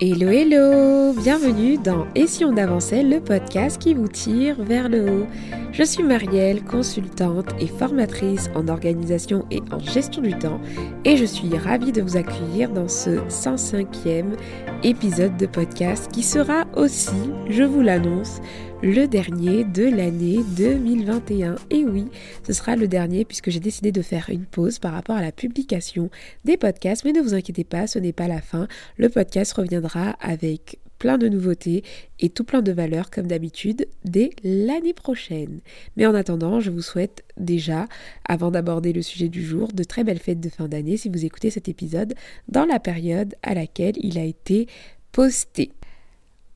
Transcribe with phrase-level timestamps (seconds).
[0.00, 5.10] Hello hello Bienvenue dans Et si on avançait, le podcast qui vous tire vers le
[5.10, 5.26] haut.
[5.72, 10.60] Je suis Marielle, consultante et formatrice en organisation et en gestion du temps
[11.04, 14.36] et je suis ravie de vous accueillir dans ce 105e
[14.84, 18.40] épisode de podcast qui sera aussi, je vous l'annonce,
[18.82, 21.56] le dernier de l'année 2021.
[21.70, 22.06] Et oui,
[22.46, 25.32] ce sera le dernier puisque j'ai décidé de faire une pause par rapport à la
[25.32, 26.10] publication
[26.44, 27.04] des podcasts.
[27.04, 28.68] Mais ne vous inquiétez pas, ce n'est pas la fin.
[28.96, 31.82] Le podcast reviendra avec plein de nouveautés
[32.20, 35.60] et tout plein de valeurs comme d'habitude dès l'année prochaine.
[35.96, 37.86] Mais en attendant, je vous souhaite déjà,
[38.28, 41.24] avant d'aborder le sujet du jour, de très belles fêtes de fin d'année si vous
[41.24, 42.14] écoutez cet épisode
[42.48, 44.68] dans la période à laquelle il a été
[45.10, 45.72] posté.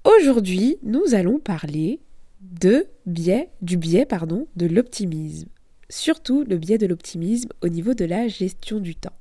[0.05, 2.01] Aujourd'hui, nous allons parler
[2.43, 5.49] de biais, du biais pardon, de l'optimisme.
[5.89, 9.13] Surtout le biais de l'optimisme au niveau de la gestion du temps.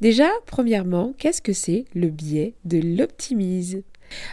[0.00, 3.82] Déjà, premièrement, qu'est-ce que c'est le biais de l'optimisme?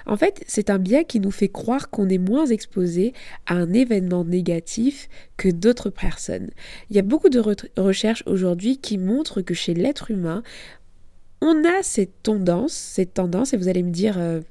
[0.05, 3.13] En fait, c'est un biais qui nous fait croire qu'on est moins exposé
[3.45, 6.51] à un événement négatif que d'autres personnes.
[6.89, 7.41] Il y a beaucoup de
[7.79, 10.43] recherches aujourd'hui qui montrent que chez l'être humain,
[11.41, 14.41] on a cette tendance, cette tendance, et vous allez me dire, euh,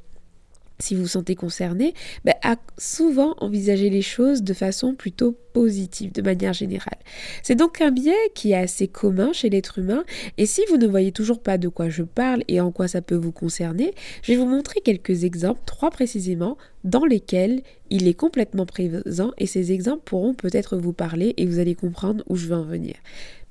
[0.80, 6.12] si vous vous sentez concerné, bah, à souvent envisager les choses de façon plutôt positive,
[6.12, 6.98] de manière générale.
[7.42, 10.04] C'est donc un biais qui est assez commun chez l'être humain,
[10.38, 13.02] et si vous ne voyez toujours pas de quoi je parle et en quoi ça
[13.02, 13.92] peut vous concerner,
[14.22, 19.46] je vais vous montrer quelques exemples, trois précisément, dans lesquels il est complètement présent, et
[19.46, 22.94] ces exemples pourront peut-être vous parler et vous allez comprendre où je veux en venir.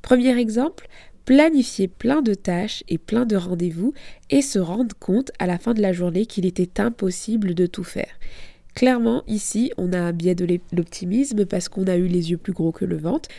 [0.02, 0.88] Premier exemple,
[1.25, 3.94] planifier plein de tâches et plein de rendez-vous
[4.30, 7.84] et se rendre compte à la fin de la journée qu'il était impossible de tout
[7.84, 8.20] faire.
[8.76, 12.54] Clairement, ici, on a un biais de l'optimisme parce qu'on a eu les yeux plus
[12.54, 13.30] gros que le ventre.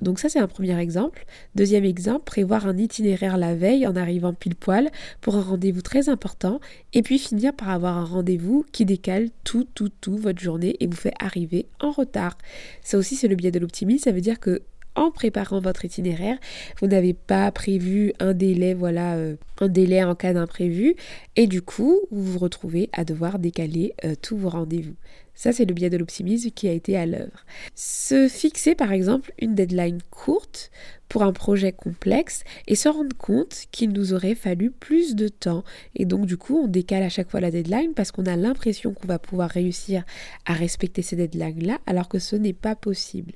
[0.00, 1.24] Donc ça, c'est un premier exemple.
[1.54, 4.90] Deuxième exemple, prévoir un itinéraire la veille en arrivant pile poil
[5.20, 6.60] pour un rendez-vous très important
[6.92, 10.86] et puis finir par avoir un rendez-vous qui décale tout, tout, tout votre journée et
[10.86, 12.38] vous fait arriver en retard.
[12.82, 14.04] Ça aussi, c'est le biais de l'optimisme.
[14.04, 14.62] Ça veut dire que
[14.98, 16.38] en préparant votre itinéraire,
[16.80, 20.96] vous n'avez pas prévu un délai, voilà, euh, un délai en cas d'imprévu,
[21.36, 24.94] et du coup, vous vous retrouvez à devoir décaler euh, tous vos rendez-vous.
[25.38, 27.44] Ça, c'est le biais de l'optimisme qui a été à l'œuvre.
[27.76, 30.72] Se fixer, par exemple, une deadline courte
[31.08, 35.62] pour un projet complexe et se rendre compte qu'il nous aurait fallu plus de temps.
[35.94, 38.92] Et donc, du coup, on décale à chaque fois la deadline parce qu'on a l'impression
[38.92, 40.02] qu'on va pouvoir réussir
[40.44, 43.34] à respecter ces deadlines-là, alors que ce n'est pas possible.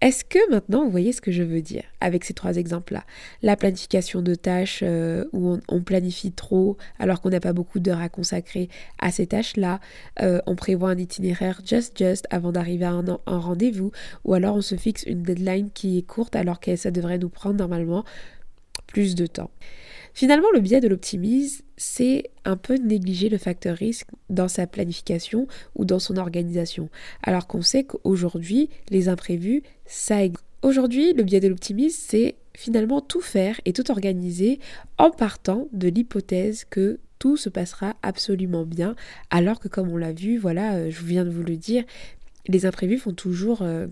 [0.00, 3.04] Est-ce que maintenant vous voyez ce que je veux dire avec ces trois exemples-là?
[3.42, 8.00] La planification de tâches euh, où on, planifie trop alors qu'on n'a pas beaucoup d'heures
[8.00, 9.78] à consacrer à ces tâches-là,
[10.22, 13.92] euh, on prévoit un itinéraire just just avant d'arriver à un, un rendez-vous,
[14.24, 17.28] ou alors on se fixe une deadline qui est courte alors que ça devrait nous
[17.28, 18.04] prendre normalement
[18.86, 19.50] plus de temps?
[20.20, 25.46] Finalement, le biais de l'optimisme, c'est un peu négliger le facteur risque dans sa planification
[25.74, 26.90] ou dans son organisation,
[27.22, 30.44] alors qu'on sait qu'aujourd'hui, les imprévus, ça existe.
[30.60, 34.60] Aujourd'hui, le biais de l'optimisme, c'est finalement tout faire et tout organiser
[34.98, 38.96] en partant de l'hypothèse que tout se passera absolument bien,
[39.30, 41.84] alors que comme on l'a vu, voilà, euh, je viens de vous le dire,
[42.46, 43.86] les imprévus font toujours euh,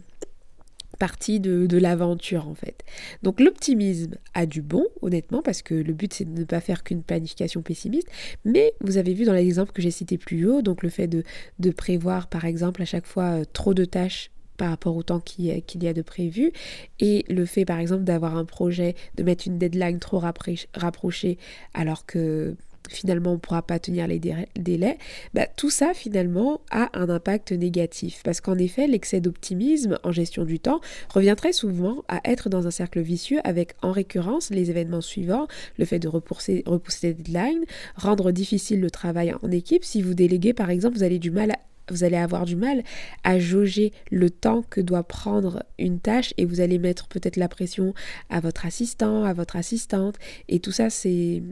[0.98, 2.84] partie de, l'aventure en fait.
[3.22, 6.82] Donc l'optimisme a du bon, honnêtement, parce que le but c'est de ne pas faire
[6.82, 8.08] qu'une planification pessimiste,
[8.44, 11.22] mais vous avez vu dans l'exemple que j'ai cité plus haut, donc le fait de,
[11.70, 15.44] prévoir par exemple à chaque fois euh, trop de tâches par rapport au temps qu'il
[15.44, 16.52] y a de prévu
[16.98, 21.38] et le fait par exemple d'avoir un projet, de mettre une deadline trop rapprochée
[21.74, 22.56] alors que
[22.88, 24.20] finalement on ne pourra pas tenir les
[24.56, 24.98] délais,
[25.34, 28.22] bah, tout ça finalement a un impact négatif.
[28.24, 30.80] Parce qu'en effet, l'excès d'optimisme en gestion du temps
[31.12, 35.46] revient très souvent à être dans un cercle vicieux avec en récurrence les événements suivants,
[35.78, 37.64] le fait de repousser, repousser des deadlines,
[37.94, 39.84] rendre difficile le travail en équipe.
[39.84, 41.58] Si vous déléguez par exemple, vous avez du mal à
[41.90, 42.82] vous allez avoir du mal
[43.24, 47.48] à jauger le temps que doit prendre une tâche et vous allez mettre peut-être la
[47.48, 47.94] pression
[48.30, 50.16] à votre assistant, à votre assistante.
[50.48, 51.42] Et tout ça c'est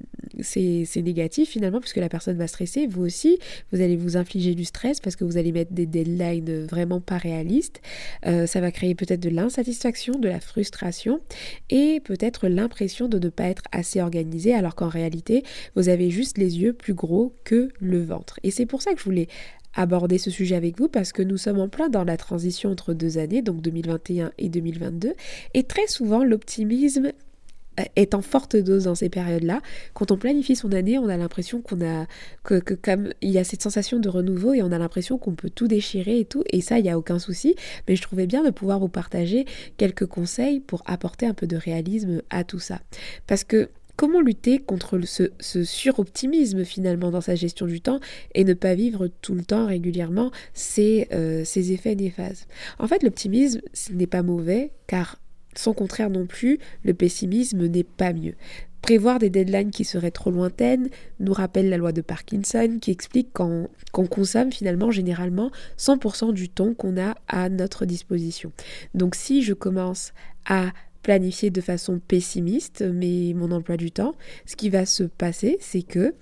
[0.97, 3.39] négatif finalement puisque la personne va stresser, vous aussi
[3.73, 7.19] vous allez vous infliger du stress parce que vous allez mettre des deadlines vraiment pas
[7.19, 7.81] réalistes,
[8.27, 11.21] euh, ça va créer peut-être de l'insatisfaction, de la frustration
[11.71, 15.45] et peut-être l'impression de ne pas être assez organisé alors qu'en réalité
[15.75, 18.39] vous avez juste les yeux plus gros que le ventre.
[18.43, 19.29] Et c'est pour ça que je voulais
[19.77, 22.95] aborder ce sujet avec vous parce que nous sommes en plein dans la transition entre
[22.95, 25.15] deux années, donc 2021 et 2022,
[25.55, 27.13] et très souvent l'optimisme
[27.79, 29.61] euh, est en forte dose dans ces périodes-là.
[29.95, 32.07] Quand on planifie son année, on a l'impression qu'on a
[32.43, 35.51] que, comme il y a cette sensation de renouveau et on a l'impression qu'on peut
[35.51, 36.43] tout déchirer et tout.
[36.51, 37.55] Et ça, il n'y a aucun souci.
[37.87, 39.45] Mais je trouvais bien de pouvoir vous partager
[39.77, 42.81] quelques conseils pour apporter un peu de réalisme à tout ça.
[43.27, 48.01] Parce que comment lutter contre ce, ce suroptimisme finalement dans sa gestion du temps
[48.35, 52.49] et ne pas vivre tout le temps régulièrement ces, euh, effets néfastes?
[52.79, 55.19] En fait, l'optimisme, ce n'est pas mauvais car
[55.55, 58.35] son contraire non plus, le pessimisme n'est pas mieux.
[58.83, 63.33] Prévoir des deadlines qui seraient trop lointaines nous rappelle la loi de Parkinson qui explique
[63.33, 68.53] qu'on consomme finalement généralement 100% du temps qu'on a à notre disposition.
[68.95, 70.13] Donc si je commence
[70.45, 70.71] à
[71.07, 75.83] planifier de façon pessimiste mais mon emploi du temps, ce qui va se passer c'est
[75.83, 76.15] que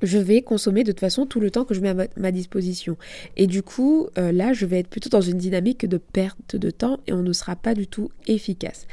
[0.00, 2.96] je vais consommer de toute façon tout le temps que je mets à ma disposition.
[3.36, 6.70] Et du coup, euh, là, je vais être plutôt dans une dynamique de perte de
[6.70, 8.86] temps et on ne sera pas du tout efficace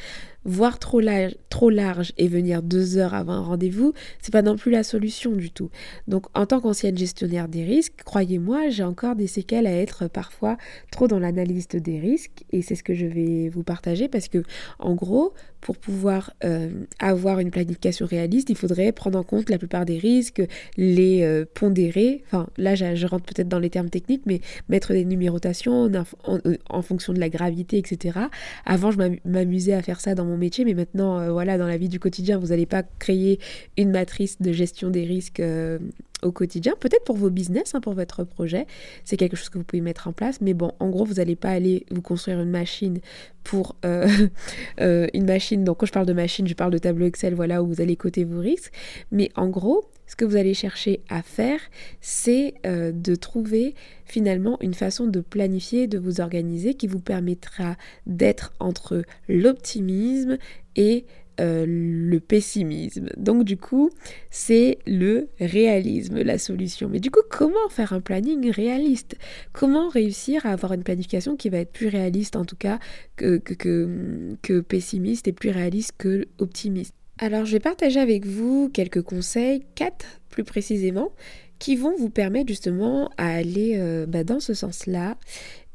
[0.48, 4.84] voir trop large, et venir deux heures avant un rendez-vous, c'est pas non plus la
[4.84, 5.70] solution du tout.
[6.08, 10.58] Donc, en tant qu'ancienne gestionnaire des risques, croyez-moi, j'ai encore des séquelles à être parfois
[10.92, 14.44] trop dans l'analyse des risques et c'est ce que je vais vous partager parce que,
[14.80, 19.58] en gros, pour pouvoir euh, avoir une planification réaliste, il faudrait prendre en compte la
[19.58, 20.42] plupart des risques,
[20.78, 22.24] les euh, pondérer.
[22.28, 24.40] Enfin, là, je, rentre peut-être dans les termes techniques, mais
[24.70, 25.92] mettre des numérotations
[26.24, 26.40] en,
[26.70, 28.20] en fonction de la gravité, etc.
[28.66, 31.78] Avant, je m'amusais à faire ça dans mon métier, mais maintenant, euh, voilà, dans la
[31.78, 33.40] vie du quotidien, vous n'allez pas créer
[33.78, 35.80] une matrice de gestion des risques euh,
[36.24, 36.74] au quotidien.
[36.80, 38.66] Peut-être pour vos business, hein, pour votre projet,
[39.04, 40.42] c'est quelque chose que vous pouvez mettre en place.
[40.42, 43.00] Mais bon, en gros, vous n'allez pas aller vous construire une machine
[43.44, 45.64] pour euh, une machine.
[45.64, 47.96] Donc, quand je parle de machine, je parle de tableau Excel, voilà, où vous allez
[47.96, 48.72] coter vos risques.
[49.12, 51.60] Mais en gros, ce que vous allez chercher à faire,
[52.00, 53.76] c'est de trouver
[54.06, 57.76] finalement une façon de planifier, de vous organiser qui vous permettra
[58.06, 60.38] d'être entre l'optimisme
[60.78, 61.06] et
[61.40, 63.10] euh, le pessimisme.
[63.16, 63.92] Donc du coup,
[64.32, 66.90] c'est le réalisme, la solution.
[66.90, 69.16] Mais du coup, comment faire un planning réaliste?
[69.54, 72.80] Comment réussir à avoir une planification qui va être plus réaliste en tout cas
[73.18, 76.96] que, pessimiste et plus réaliste que optimiste?
[77.20, 81.12] Alors je vais partager avec vous quelques conseils, quatre plus précisément,
[81.60, 85.18] qui vont vous permettre justement à aller euh, bah, dans ce sens-là.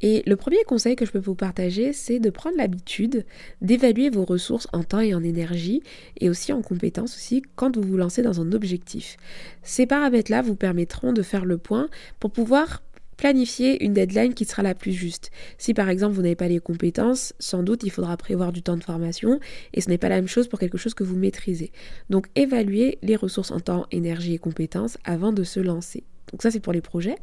[0.03, 3.25] Et le premier conseil que je peux vous partager, c'est de prendre l'habitude
[3.61, 5.83] d'évaluer vos ressources en temps et en énergie,
[6.21, 9.17] et aussi en compétences aussi, quand vous vous lancez dans un objectif.
[9.63, 11.89] Ces paramètres-là vous permettront de faire le point
[12.19, 12.83] pour pouvoir
[13.17, 15.31] planifier une deadline qui sera la plus juste.
[15.57, 18.77] Si par exemple vous n'avez pas les compétences, sans doute il faudra prévoir du temps
[18.77, 19.39] de formation
[19.75, 21.71] et ce n'est pas la même chose pour quelque chose que vous maîtrisez.
[22.11, 26.03] Donc évaluer les ressources en temps, énergie et compétences avant de se lancer.
[26.33, 27.15] Donc ça c'est pour les projets.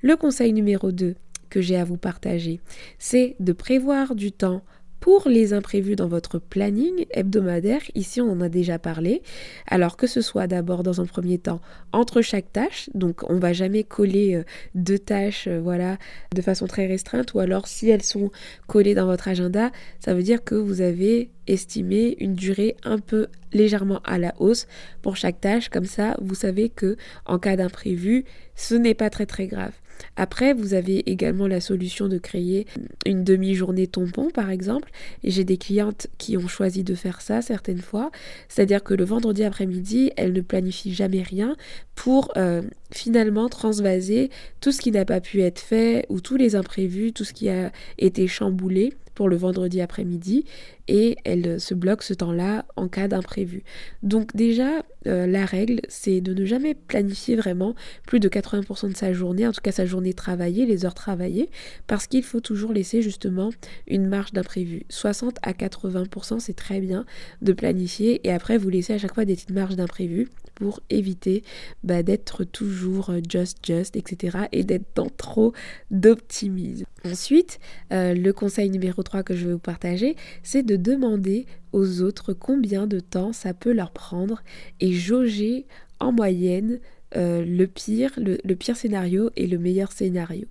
[0.00, 1.16] Le conseil numéro 2
[1.48, 2.60] que j'ai à vous partager,
[2.98, 4.62] c'est de prévoir du temps
[5.00, 9.22] pour les imprévus dans votre planning hebdomadaire, ici on en a déjà parlé,
[9.68, 11.60] alors que ce soit d'abord dans un premier temps
[11.92, 14.44] entre chaque tâche, donc on va jamais coller euh,
[14.74, 15.98] deux tâches euh, voilà
[16.34, 17.34] de façon très restreinte.
[17.34, 18.30] Ou alors si elles sont
[18.66, 19.70] collées dans votre agenda,
[20.00, 24.66] ça veut dire que vous avez estimé une durée un peu légèrement à la hausse
[25.02, 25.68] pour chaque tâche.
[25.68, 26.96] Comme ça vous savez que
[27.26, 28.24] en cas d'imprévu,
[28.56, 29.72] ce n'est pas très très grave.
[30.16, 32.66] Après, vous avez également la solution de créer
[33.04, 34.90] une demi-journée tampon, par exemple.
[35.22, 38.10] Et j'ai des clientes qui ont choisi de faire ça certaines fois.
[38.48, 41.56] C'est-à-dire que le vendredi après-midi, elles ne planifient jamais rien
[41.94, 42.62] pour euh,
[42.92, 47.24] finalement transvaser tout ce qui n'a pas pu être fait ou tous les imprévus, tout
[47.24, 50.44] ce qui a été chamboulé pour le vendredi après-midi
[50.86, 53.64] et elle se bloque ce temps-là en cas d'imprévu.
[54.04, 57.74] Donc déjà, euh, la règle, c'est de ne jamais planifier vraiment
[58.06, 61.50] plus de 80% de sa journée, en tout cas sa journée travaillée, les heures travaillées,
[61.88, 63.50] parce qu'il faut toujours laisser justement
[63.88, 64.82] une marge d'imprévu.
[64.90, 67.04] 60 à 80%, c'est très bien
[67.42, 71.44] de planifier et après vous laissez à chaque fois des petites marges d'imprévu pour éviter
[71.84, 74.38] bah, d'être toujours just just, etc.
[74.50, 75.52] et d'être dans trop
[75.92, 76.86] d'optimisme.
[77.04, 77.60] Ensuite,
[77.92, 82.32] euh, le conseil numéro 3 que je vais vous partager, c'est de demander aux autres
[82.32, 84.42] combien de temps ça peut leur prendre
[84.80, 85.66] et jauger
[86.00, 86.80] en moyenne
[87.14, 90.46] euh, le pire, le, pire scénario et le meilleur scénario.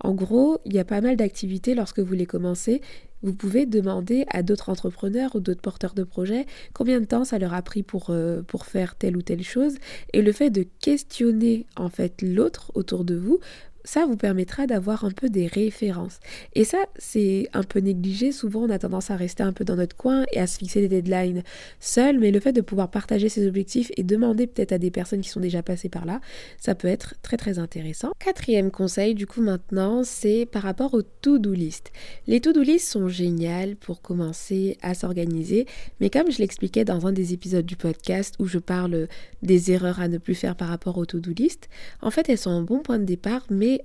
[0.00, 2.80] En gros, il y a pas mal d'activités lorsque vous les commencez.
[3.22, 7.38] Vous pouvez demander à d'autres entrepreneurs ou d'autres porteurs de projets combien de temps ça
[7.38, 9.76] leur a pris pour, euh, faire telle ou telle chose.
[10.12, 13.40] Et le fait de questionner en fait l'autre autour de vous
[13.84, 16.20] ça vous permettra d'avoir un peu des références.
[16.54, 18.32] Et ça, c'est un peu négligé.
[18.32, 20.80] Souvent, on a tendance à rester un peu dans notre coin et à se fixer
[20.80, 21.42] des deadlines
[21.78, 22.18] seuls.
[22.18, 25.28] Mais le fait de pouvoir partager ses objectifs et demander peut-être à des personnes qui
[25.28, 26.20] sont déjà passées par là,
[26.58, 28.12] ça peut être très très intéressant.
[28.18, 31.92] Quatrième conseil, du coup, maintenant, c'est par rapport aux to-do list.
[32.26, 35.66] Les to-do list sont géniales pour commencer à s'organiser.
[36.00, 39.08] Mais comme je l'expliquais dans un des épisodes du podcast où je parle
[39.42, 41.68] des erreurs à ne plus faire par rapport aux to-do list,
[42.02, 43.82] en fait, elles sont un bon point de départ, et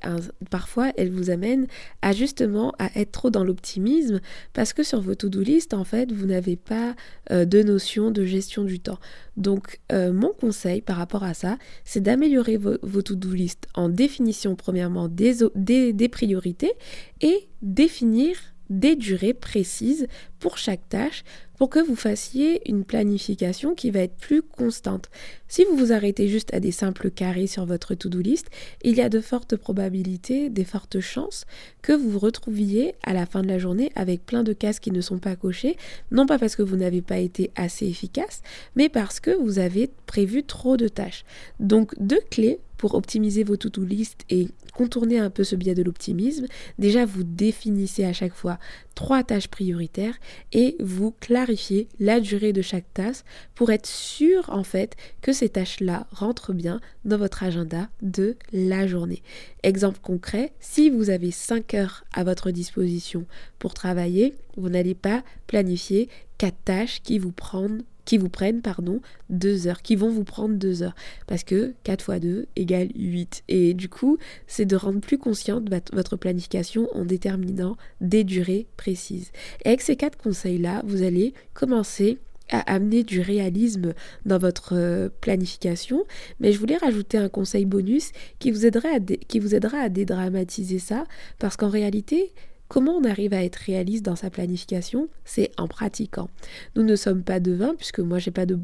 [0.50, 1.68] parfois elles vous amènent
[2.02, 4.20] à justement à être trop dans l'optimisme
[4.54, 6.96] parce que sur vos to-do list, en fait, vous n'avez pas
[7.32, 9.00] euh, de notion de gestion du temps.
[9.38, 14.56] Donc, euh, mon conseil par rapport à ça, c'est d'améliorer vos, to-do list en définition
[14.56, 16.74] premièrement des priorités
[17.22, 18.38] et définir
[18.70, 20.08] des durées précises
[20.40, 21.24] pour chaque tâche
[21.58, 25.10] pour que vous fassiez une planification qui va être plus constante.
[25.48, 28.48] Si vous vous arrêtez juste à des simples carrés sur votre to-do list,
[28.84, 31.46] il y a de fortes probabilités, des fortes chances
[31.82, 34.92] que vous vous retrouviez à la fin de la journée avec plein de cases qui
[34.92, 35.78] ne sont pas cochées,
[36.12, 38.42] non pas parce que vous n'avez pas été assez efficace,
[38.76, 41.26] mais parce que vous avez prévu trop de tâches.
[41.60, 45.84] Donc deux clés pour optimiser vos to-do list et contourner un peu ce biais de
[45.84, 46.46] l'optimisme,
[46.78, 48.60] déjà vous définissez à chaque fois
[48.96, 50.16] trois tâches prioritaires
[50.54, 53.24] et vous clarifiez la durée de chaque tâche
[53.54, 58.88] pour être sûr en fait que ces tâches-là rentrent bien dans votre agenda de la
[58.88, 59.22] journée.
[59.64, 63.26] Exemple concret, si vous avez 5 heures à votre disposition
[63.60, 69.02] pour travailler, vous n'allez pas planifier quatre tâches qui vous prennent qui vous prennent, pardon,
[69.30, 70.96] deux heures, qui vont vous prendre deux heures.
[71.28, 73.44] Parce que 4 x 2 égale 8.
[73.48, 79.32] Et du coup, c'est de rendre plus consciente votre planification en déterminant des durées précises.
[79.64, 82.20] Et avec ces quatre conseils-là, vous allez commencer
[82.50, 83.94] à amener du réalisme
[84.26, 86.04] dans votre euh, planification,
[86.40, 90.80] mais je voulais rajouter un conseil bonus qui vous, aiderait qui vous aidera à dédramatiser
[90.80, 91.06] ça,
[91.40, 92.34] parce qu'en réalité,
[92.68, 96.30] Comment on arrive à être réaliste dans sa planification C'est en pratiquant.
[96.76, 98.60] Nous ne sommes pas devins, puisque moi j'ai pas de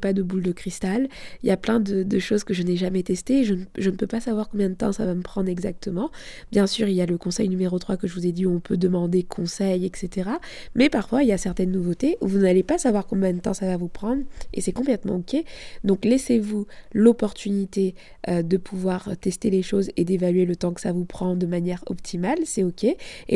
[0.00, 1.08] pas de boule de cristal.
[1.42, 3.44] Il y a plein de, choses que je n'ai jamais testées.
[3.44, 6.10] Je, ne peux pas savoir combien de temps ça va me prendre exactement.
[6.52, 8.54] Bien sûr, il y a le conseil numéro 3 que je vous ai dit où
[8.54, 10.30] on peut demander conseil, etc.
[10.74, 13.54] Mais parfois, il y a certaines nouveautés où vous n'allez pas savoir combien de temps
[13.54, 15.42] ça va vous prendre et c'est complètement ok.
[15.84, 17.94] Donc laissez-vous l'opportunité
[18.28, 21.46] euh, de pouvoir tester les choses et d'évaluer le temps que ça vous prend de
[21.46, 22.38] manière optimale.
[22.44, 22.86] C'est ok.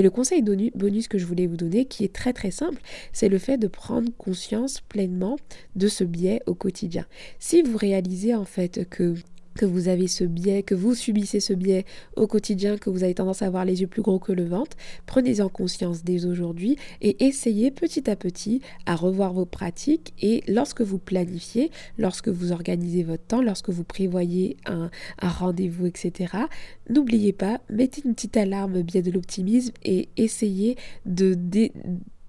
[0.02, 2.82] Et le conseil bonus que je voulais vous donner, qui est très très simple,
[3.12, 5.37] c'est le fait de prendre conscience pleinement
[5.76, 7.06] de ce biais au quotidien.
[7.38, 9.14] Si vous réalisez en fait que
[9.54, 11.85] que vous avez ce biais, que vous subissez ce biais
[12.16, 14.76] au quotidien, que vous avez tendance à avoir les yeux plus gros que le ventre,
[15.06, 20.82] prenez-en conscience dès aujourd'hui et essayez petit à petit à revoir vos pratiques et lorsque
[20.82, 24.90] vous planifiez, lorsque vous organisez votre temps, lorsque vous prévoyez un,
[25.21, 26.35] rendez-vous, etc.,
[26.88, 30.76] n'oubliez pas, mettez une petite alarme biais de l'optimisme et essayez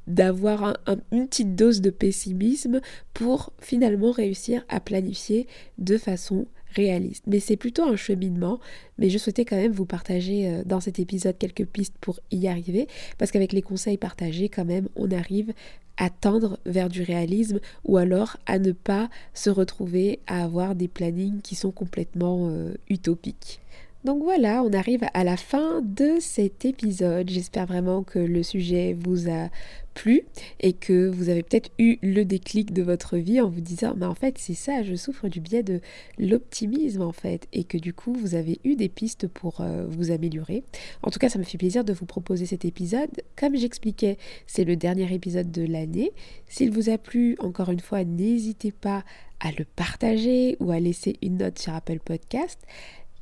[0.08, 0.78] d'avoir
[1.12, 2.82] une petite dose de pessimisme
[3.14, 6.46] pour finalement réussir à planifier de façon
[6.78, 8.60] Mais c'est plutôt un cheminement,
[8.98, 12.48] mais je souhaitais quand même vous partager euh, dans cet épisode quelques pistes pour y
[12.48, 12.88] arriver,
[13.18, 15.54] parce qu'avec les conseils partagés, quand même, on arrive
[15.98, 20.88] à tendre vers du réalisme ou alors à ne pas se retrouver à avoir des
[20.88, 23.60] plannings qui sont complètement euh, utopiques.
[24.04, 27.30] Donc voilà, on arrive à la fin de cet épisode.
[27.30, 29.50] J'espère vraiment que le sujet vous a
[29.94, 30.24] plu
[30.60, 34.08] et que vous avez peut-être eu le déclic de votre vie en vous disant mais
[34.08, 35.82] en fait c'est ça, je souffre du biais de
[36.18, 40.12] l'optimisme en fait et que du coup vous avez eu des pistes pour euh, vous
[40.12, 40.64] améliorer.
[41.04, 43.22] En tout cas ça me fait plaisir de vous proposer cet épisode.
[43.38, 44.18] Comme j'expliquais,
[44.48, 46.12] c'est le dernier épisode de l'année.
[46.48, 49.04] S'il vous a plu, encore une fois, n'hésitez pas
[49.40, 52.60] à le partager ou à laisser une note sur Apple Podcast.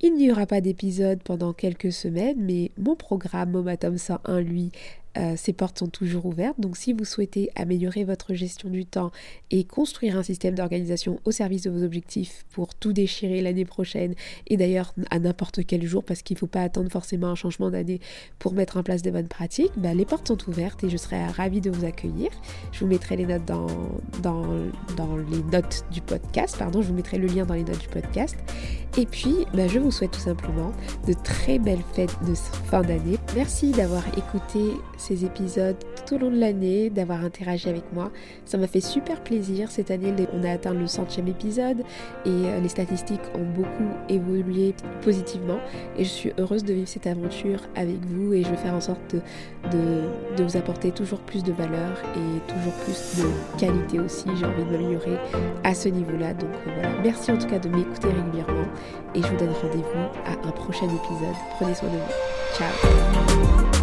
[0.04, 4.72] Il n'y aura pas d'épisode pendant quelques semaines, mais mon programme Momatom 101, lui,
[5.18, 6.60] euh, ces portes sont toujours ouvertes.
[6.60, 9.12] Donc si vous souhaitez améliorer votre gestion du temps
[9.50, 14.16] et construire un système d'organisation au service de vos objectifs pour tout déchirer l'année prochaine
[14.48, 17.70] et d'ailleurs à n'importe quel jour parce qu'il ne faut pas attendre forcément un changement
[17.70, 18.00] d'année
[18.40, 21.26] pour mettre en place des bonnes pratiques, bah, les portes sont ouvertes et je serai
[21.26, 22.30] ravie de vous accueillir.
[22.72, 23.68] Je vous mettrai les notes dans,
[24.22, 24.46] dans,
[24.96, 27.88] dans les notes du podcast, pardon, je vous mettrai le lien dans les notes du
[27.88, 28.38] podcast.
[28.98, 30.72] Et puis, bah, je vous souhaite tout simplement
[31.08, 33.18] de très belles fêtes de fin d'année.
[33.36, 38.12] Merci d'avoir écouté ces épisodes tout au long de l'année, d'avoir interagi avec moi.
[38.46, 39.72] Ça m'a fait super plaisir.
[39.72, 41.80] Cette année, on a atteint le centième épisode
[42.26, 45.60] et euh, les statistiques ont beaucoup évolué positivement.
[45.98, 48.82] Et je suis heureuse de vivre cette aventure avec vous et je vais faire en
[48.82, 49.16] sorte
[49.72, 50.02] de,
[50.38, 54.26] de, vous apporter toujours plus de valeur et toujours plus de qualité aussi.
[54.40, 55.18] J'ai envie de m'améliorer
[55.64, 56.34] à ce niveau-là.
[56.36, 58.68] Donc euh, voilà, merci en tout cas de m'écouter régulièrement
[59.16, 61.36] et je vous donne rendez-vous à un prochain épisode.
[61.58, 62.58] Prenez soin de vous.
[62.58, 63.81] Ciao